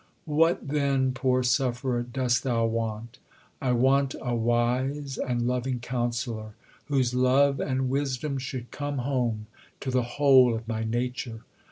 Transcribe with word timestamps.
What 0.25 0.67
then, 0.67 1.11
poor 1.11 1.43
sufferer, 1.43 2.01
dost 2.01 2.41
thou 2.41 2.65
want? 2.65 3.19
I 3.61 3.71
want 3.73 4.15
a 4.19 4.33
wise 4.35 5.19
and 5.19 5.43
loving 5.43 5.79
counsellor, 5.79 6.55
whose 6.85 7.13
love 7.13 7.59
and 7.59 7.87
wisdom 7.87 8.39
should 8.39 8.71
come 8.71 8.97
home 8.97 9.45
to 9.79 9.91
the 9.91 10.01
whole 10.17 10.55
of 10.55 10.67
my 10.67 10.83
nature. 10.83 11.43